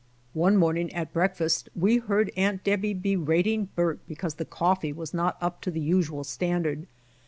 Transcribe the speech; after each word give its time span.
One 0.33 0.57
morning 0.57 0.91
at 0.95 1.13
breakfast 1.13 1.69
we^ 1.79 2.01
heard 2.01 2.31
Aunt 2.35 2.63
Debby 2.63 2.95
berating 2.95 3.69
Bert 3.75 3.99
because 4.07 4.33
the 4.33 4.45
coffee 4.45 4.91
was 4.91 5.13
not 5.13 5.37
up 5.39 5.61
to 5.61 5.69
the 5.69 5.79
usual 5.79 6.23
standard. 6.23 6.87